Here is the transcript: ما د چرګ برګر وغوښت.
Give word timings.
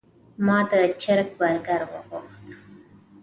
ما 0.45 0.57
د 0.69 0.71
چرګ 1.01 1.29
برګر 1.39 1.81
وغوښت. 1.91 2.41